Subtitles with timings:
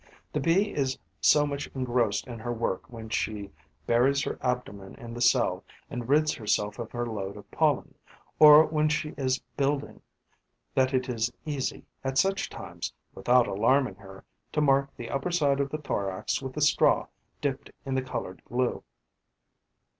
[0.33, 3.51] The Bee is so much engrossed in her work when she
[3.85, 7.93] buries her abdomen in the cell and rids herself of her load of pollen,
[8.39, 10.01] or when she is building,
[10.73, 15.59] that it is easy, at such times, without alarming her, to mark the upper side
[15.59, 17.05] of the thorax with a straw
[17.39, 18.83] dipped in the coloured glue.